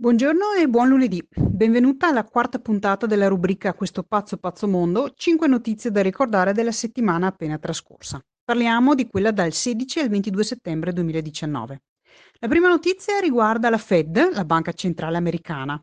[0.00, 1.22] Buongiorno e buon lunedì.
[1.30, 6.72] Benvenuta alla quarta puntata della rubrica Questo pazzo pazzo mondo, 5 notizie da ricordare della
[6.72, 8.18] settimana appena trascorsa.
[8.42, 11.82] Parliamo di quella dal 16 al 22 settembre 2019.
[12.38, 15.78] La prima notizia riguarda la Fed, la banca centrale americana.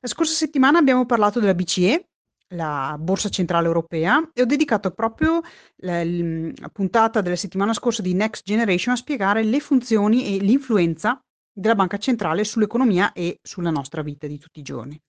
[0.00, 2.08] La scorsa settimana abbiamo parlato della BCE,
[2.48, 5.40] la Borsa Centrale Europea, e ho dedicato proprio
[5.76, 11.18] la, la puntata della settimana scorsa di Next Generation a spiegare le funzioni e l'influenza
[11.52, 15.00] della banca centrale sull'economia e sulla nostra vita di tutti i giorni.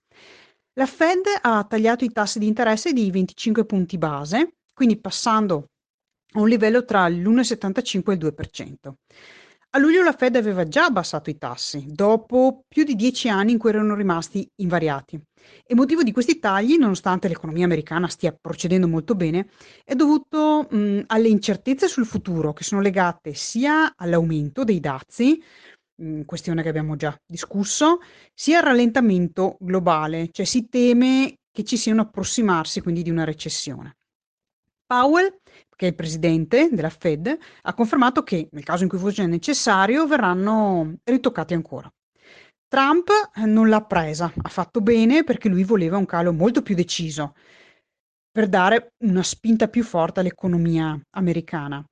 [0.73, 5.70] La Fed ha tagliato i tassi di interesse di 25 punti base, quindi passando
[6.34, 8.94] a un livello tra l'1,75 e il 2%.
[9.76, 13.57] A luglio la Fed aveva già abbassato i tassi, dopo più di dieci anni in
[13.57, 15.20] cui erano rimasti invariati.
[15.66, 19.49] E motivo di questi tagli, nonostante l'economia americana stia procedendo molto bene,
[19.84, 25.41] è dovuto mh, alle incertezze sul futuro che sono legate sia all'aumento dei dazi,
[25.96, 28.00] mhmm, questione che abbiamo già discusso,
[28.34, 33.24] sia il rallentamento globale, cioè si teme che ci sia un approssimarsi quindi di una
[33.24, 33.96] recessione.
[34.85, 35.40] Powell,
[35.76, 40.05] che è il presidente della Fed, ha confermato che nel caso in cui fosse necessario
[40.05, 41.91] verranno ritoccati ancora.
[42.68, 43.10] Trump
[43.46, 47.35] non l'ha presa, ha fatto bene perché lui voleva un calo molto più deciso
[48.32, 51.84] per dare una spinta più forte all'economia americana.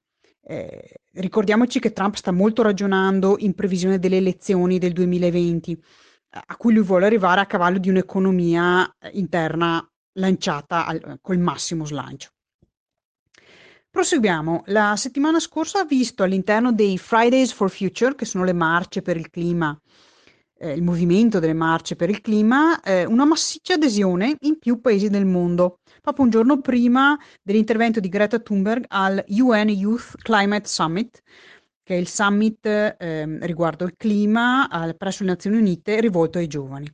[0.44, 5.82] Eh, ricordiamoci che Trump sta molto ragionando in previsione delle elezioni del 2020,
[6.30, 12.30] a cui lui vuole arrivare a cavallo di un'economia interna lanciata al, col massimo slancio.
[13.90, 14.64] Proseguiamo.
[14.68, 19.18] La settimana scorsa ha visto all'interno dei Fridays for Future, che sono le marce per
[19.18, 19.78] il clima,
[20.58, 25.10] eh, il movimento delle marce per il clima, eh, una massiccia adesione in più paesi
[25.10, 31.22] del mondo proprio un giorno prima dell'intervento di Greta Thunberg al UN Youth Climate Summit,
[31.84, 36.48] che è il summit eh, riguardo il clima al, presso le Nazioni Unite rivolto ai
[36.48, 36.92] giovani.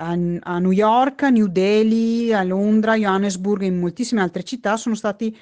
[0.00, 4.76] A, a, New York, a New Delhi, a Londra, Johannesburg e in moltissime altre città
[4.76, 5.36] sono stati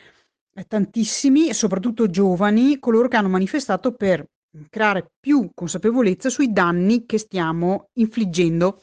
[0.54, 4.24] eh, tantissimi, soprattutto giovani, coloro che hanno manifestato per
[4.70, 8.80] creare più consapevolezza sui danni che stiamo infliggendo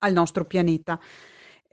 [0.00, 1.00] al nostro pianeta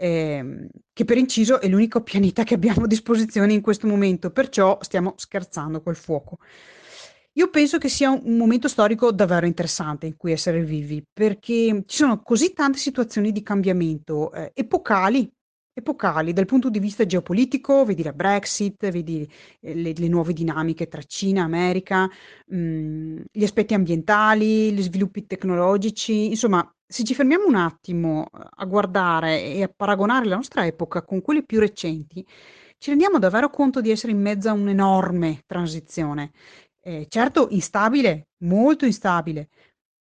[0.02, 4.80] ehm, che per inciso è l'unico pianeta che abbiamo a disposizione in questo momento, perciò
[4.82, 6.40] stiamo scherzando col fuoco.
[7.36, 11.98] Io penso che sia un momento storico davvero interessante in cui essere vivi, perché ci
[11.98, 15.32] sono così tante situazioni di cambiamento eh, epocali,
[15.74, 19.30] epocali dal punto di vista geopolitico, vedi la Brexit, vedi
[19.62, 22.10] eh, le, le, nuove dinamiche tra Cina, America,
[22.48, 28.48] mh, mm, gli aspetti ambientali, gli sviluppi tecnologici, insomma se ci fermiamo un attimo eh,
[28.50, 32.26] a guardare e a paragonare la nostra epoca con quelle più recenti,
[32.78, 36.32] ci rendiamo davvero conto di essere in mezzo a un'enorme transizione.
[36.82, 39.50] Eh, certo, instabile, molto instabile,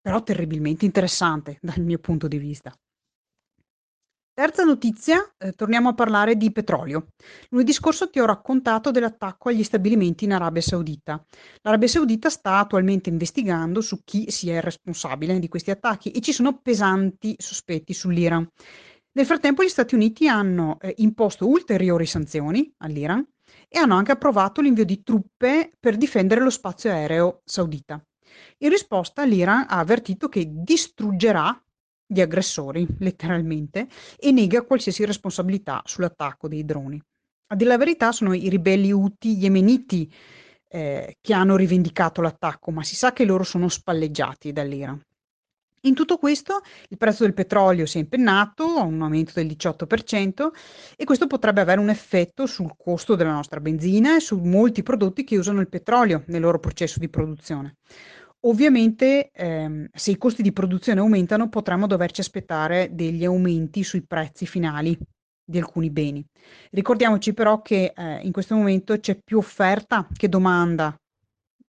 [0.01, 2.75] però terribilmente interessante dal mio punto di vista.
[4.41, 7.09] Terza notizia, eh, torniamo a parlare di petrolio.
[7.51, 11.23] Lunedì scorso ti ho raccontato dell'attacco agli stabilimenti in Arabia Saudita.
[11.61, 16.33] L'Arabia Saudita sta attualmente investigando su chi sia il responsabile di questi attacchi e ci
[16.33, 18.49] sono pesanti sospetti sull'Iran.
[19.13, 23.23] Nel frattempo gli Stati Uniti hanno eh, imposto ulteriori sanzioni all'Iran
[23.69, 28.03] e hanno anche approvato l'invio di truppe per difendere lo spazio aereo saudita.
[28.61, 31.63] In risposta l'Iran ha avvertito che distruggerà
[32.13, 33.87] gli aggressori, letteralmente,
[34.19, 37.01] e nega qualsiasi responsabilità sull'attacco dei droni.
[37.53, 40.13] A dire la verità sono i ribelli Houthi yemeniti
[40.69, 45.01] eh, che hanno rivendicato l'attacco, ma si sa che loro sono spalleggiati dall'Iran.
[45.85, 50.49] In tutto questo il prezzo del petrolio si è impennato a un aumento del 18%
[50.97, 55.25] e questo potrebbe avere un effetto sul costo della nostra benzina e su molti prodotti
[55.25, 57.77] che usano il petrolio nel loro processo di produzione.
[58.45, 64.47] Ovviamente, ehm, se i costi di produzione aumentano, potremmo doverci aspettare degli aumenti sui prezzi
[64.47, 64.97] finali
[65.45, 66.25] di alcuni beni.
[66.71, 70.95] Ricordiamoci però che, ehm, in questo momento c'è più offerta che domanda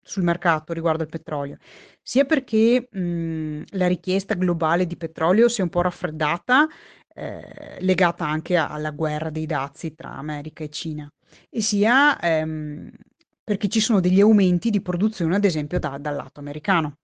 [0.01, 1.57] sul mercato riguardo al petrolio,
[2.01, 6.67] sia perché, mhmm, la richiesta globale di petrolio si è un po' raffreddata,
[7.13, 7.41] ehm,
[7.79, 11.09] legata anche alla guerra dei dazi tra America e Cina,
[11.49, 12.89] e sia, ehm
[13.43, 16.97] perché ci sono degli aumenti di produzione, ad esempio, da, dal lato americano.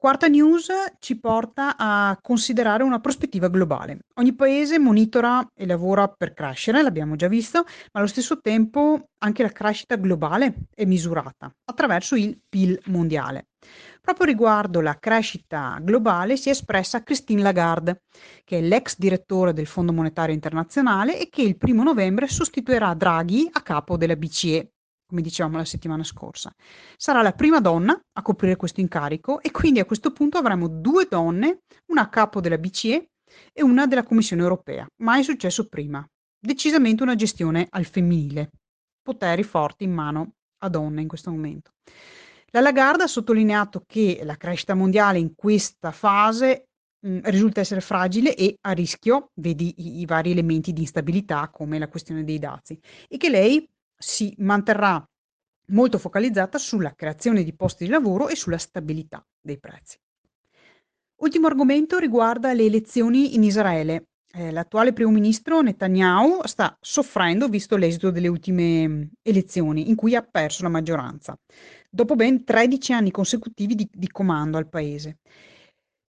[0.00, 0.68] Quarta news
[0.98, 3.98] ci porta a considerare una prospettiva globale.
[4.14, 9.42] Ogni paese monitora e lavora per crescere, l'abbiamo già visto, ma allo stesso tempo anche
[9.42, 13.49] la crescita globale è misurata attraverso il PIL mondiale.
[14.00, 18.02] Proprio riguardo la crescita globale si è espressa Christine Lagarde,
[18.44, 23.48] che è l'ex direttore del Fondo Monetario Internazionale e che il primo novembre sostituirà Draghi
[23.52, 24.72] a capo della BCE
[25.10, 26.54] come dicevamo la settimana scorsa.
[26.96, 31.08] Sarà la prima donna a coprire questo incarico e quindi a questo punto avremo due
[31.10, 33.10] donne, una a capo della BCE
[33.52, 34.86] e una della Commissione europea.
[35.02, 36.06] Mai successo prima.
[36.38, 38.50] Decisamente una gestione al femminile.
[39.02, 41.72] Poteri forti in mano a donne in questo momento.
[42.52, 46.68] La Lagarde ha sottolineato che la crescita mondiale in questa fase
[46.98, 51.78] mh, risulta essere fragile e a rischio, vedi i, i vari elementi di instabilità come
[51.78, 55.04] la questione dei dazi, e che lei si manterrà
[55.68, 59.96] molto focalizzata sulla creazione di posti di lavoro e sulla stabilità dei prezzi.
[61.20, 64.06] Ultimo argomento riguarda le elezioni in Israele.
[64.32, 70.22] Eh, l'attuale primo ministro Netanyahu sta soffrendo visto l'esito delle ultime elezioni in cui ha
[70.22, 71.36] perso la maggioranza,
[71.90, 75.18] dopo ben 13 anni consecutivi di, di comando al paese.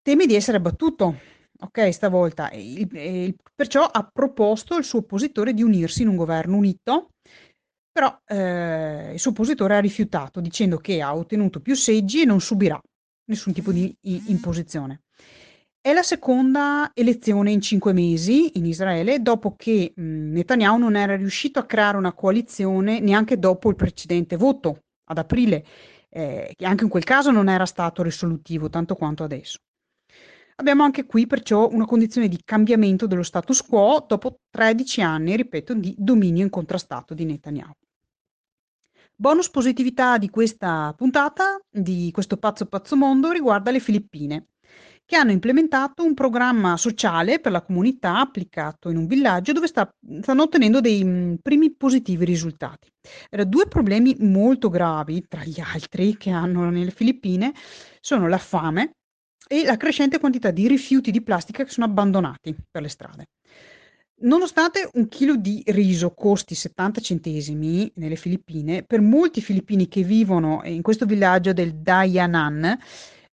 [0.02, 1.19] Teme di essere battuto,
[1.58, 6.56] ok, stavolta, il, il, perciò ha proposto al suo oppositore di unirsi in un governo
[6.56, 7.08] unito
[7.93, 12.40] però eh, il suo oppositore ha rifiutato dicendo che ha ottenuto più seggi e non
[12.40, 12.81] subirà
[13.25, 15.02] nessun tipo di imposizione.
[15.82, 21.16] È la seconda elezione in cinque mesi in Israele dopo che mh, Netanyahu non era
[21.16, 25.64] riuscito a creare una coalizione neanche dopo il precedente voto ad aprile,
[26.10, 29.56] eh, che anche in quel caso non era stato risolutivo tanto quanto adesso.
[30.56, 35.72] Abbiamo anche qui perciò una condizione di cambiamento dello status quo dopo 13 anni, ripeto,
[35.72, 37.72] di dominio incontrastato di Netanyahu.
[39.16, 44.48] Bonus positività di questa puntata, di questo pazzo pazzo mondo, riguarda le Filippine,
[45.10, 49.92] che hanno implementato un programma sociale per la comunità applicato in un villaggio dove sta,
[50.20, 52.88] stanno ottenendo dei mh, primi positivi risultati.
[53.28, 57.52] Era due problemi molto gravi, tra gli altri, che hanno nelle Filippine,
[58.00, 58.92] sono la fame
[59.48, 63.26] e la crescente quantità di rifiuti di plastica che sono abbandonati per le strade.
[64.20, 70.60] Nonostante un chilo di riso costi 70 centesimi nelle Filippine, per molti filippini che vivono
[70.66, 72.78] in questo villaggio del Dayanan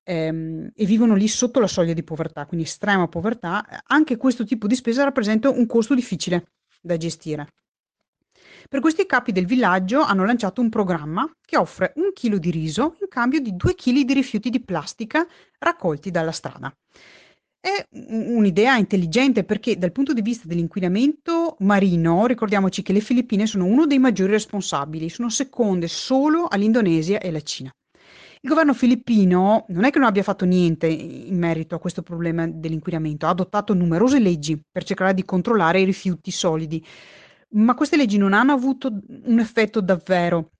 [0.07, 4.69] ehm, e vivono lì sotto la soglia di povertà, quindi estrema povertà, anche questo tipo
[4.69, 7.49] di spesa rappresenta un costo difficile da gestire.
[8.69, 12.97] Per questi capi del villaggio hanno lanciato un programma che offre un chilo di riso
[13.01, 15.27] in cambio di due chili di rifiuti di plastica
[15.59, 16.73] raccolti dalla strada.
[17.61, 23.65] È un'idea intelligente perché dal punto di vista dell'inquinamento marino, ricordiamoci che le Filippine sono
[23.65, 27.73] uno dei maggiori responsabili, sono seconde solo all'Indonesia e alla Cina.
[28.47, 32.47] Il governo filippino non è che non abbia fatto niente in merito a questo problema
[32.47, 36.81] dell'inquinamento, ha adottato numerose leggi per cercare di controllare i rifiuti solidi,
[37.55, 40.53] ma queste leggi non hanno avuto un effetto davvero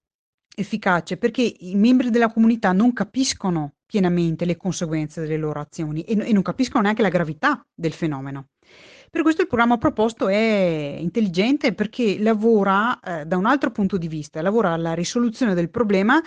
[0.53, 6.19] efficace perché i membri della comunità non capiscono pienamente le conseguenze delle loro azioni e,
[6.27, 8.49] e non capiscono neanche la gravità del fenomeno.
[9.09, 14.09] Per questo il programma proposto è intelligente perché lavora eh, da un altro punto di
[14.09, 16.21] vista, lavora alla risoluzione del problema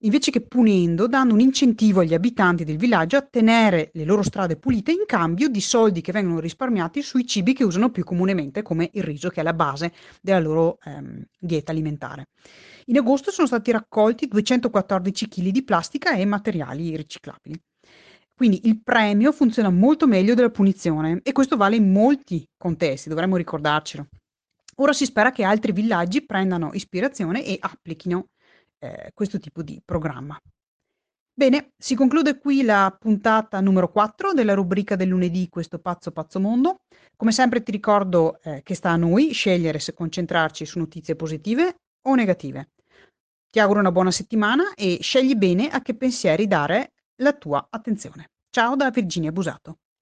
[0.00, 4.56] invece che punendo, dando un incentivo agli abitanti del villaggio a tenere le loro strade
[4.56, 8.90] pulite in cambio di soldi che vengono risparmiati sui cibi che usano più comunemente, come
[8.94, 12.28] il riso, che è la base della loro ehm, dieta alimentare.
[12.86, 17.60] In agosto sono stati raccolti 214 kg di plastica e materiali riciclabili.
[18.34, 23.36] Quindi il premio funziona molto meglio della punizione e questo vale in molti contesti, dovremmo
[23.36, 24.06] ricordarcelo.
[24.76, 28.28] Ora si spera che altri villaggi prendano ispirazione e applichino
[28.80, 30.36] eh, questo tipo di programma.
[31.32, 36.40] Bene, si conclude qui la puntata numero 4 della rubrica del lunedì Questo pazzo pazzo
[36.40, 36.80] mondo.
[37.16, 41.76] Come sempre ti ricordo eh, che sta a noi scegliere se concentrarci su notizie positive
[42.08, 42.72] o negative.
[43.50, 48.30] Ti auguro una buona settimana e scegli bene a che pensieri dare la tua attenzione.
[48.50, 49.78] Ciao da Virginia Busato.